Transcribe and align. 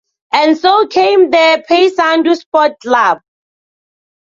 And 0.33 0.57
so 0.57 0.87
came 0.87 1.29
the 1.29 1.63
Paysandu 1.69 2.35
Sport 2.35 2.71
Club. 2.81 3.19